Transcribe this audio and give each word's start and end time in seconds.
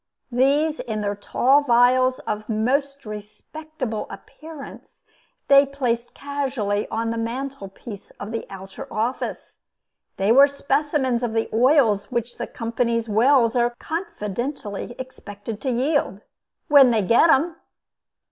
These, 0.31 0.79
in 0.79 1.01
their 1.01 1.15
tall 1.15 1.61
vials 1.61 2.17
of 2.25 2.49
most 2.49 3.05
respectable 3.05 4.07
appearance, 4.09 5.03
they 5.47 5.63
placed 5.63 6.15
casually 6.15 6.87
on 6.89 7.11
the 7.11 7.19
mantel 7.19 7.67
piece 7.69 8.09
of 8.19 8.31
the 8.31 8.47
outer 8.49 8.91
office. 8.91 9.59
They 10.17 10.31
were 10.31 10.47
specimens 10.47 11.21
of 11.21 11.33
the 11.33 11.49
oils 11.53 12.11
which 12.11 12.39
the 12.39 12.47
company's 12.47 13.07
wells 13.07 13.55
are 13.55 13.75
confidently 13.77 14.95
expected 14.97 15.61
to 15.61 15.69
yield 15.71 16.21
when 16.67 16.89
they 16.89 17.03
get 17.03 17.29
'em! 17.29 17.55